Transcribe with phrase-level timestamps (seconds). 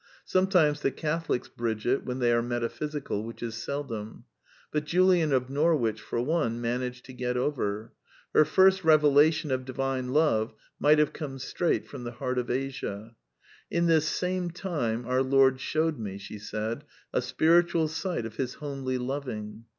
[0.25, 4.23] Sometimes the Catholics bridge it, when they are metaphysical, which is seldom.
[4.71, 7.93] But Julian of Norwich, for one, managed to get over.
[8.33, 13.11] Her First Eevelation of Divine Love might have come straight from the heart of Asia,
[13.13, 13.15] ^^
[13.69, 16.19] In this same time our Lord shewed me
[17.13, 19.65] a spiritual sight of His homely loving.